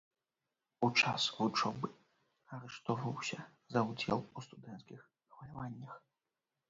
[0.85, 1.89] У час вучобы
[2.59, 3.39] арыштоўваўся
[3.75, 4.99] за ўдзел у студэнцкіх
[5.35, 5.93] хваляваннях.